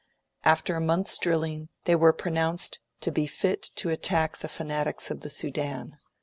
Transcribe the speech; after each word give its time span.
After 0.43 0.73
a 0.75 0.81
month's 0.81 1.15
drilling, 1.19 1.69
they 1.85 1.93
were 1.95 2.11
pronounced 2.11 2.79
to 3.01 3.11
be 3.11 3.27
fit 3.27 3.61
to 3.75 3.89
attack 3.89 4.37
the 4.37 4.49
fanatics 4.49 5.11
of 5.11 5.21
the 5.21 5.29
Sudan. 5.29 5.97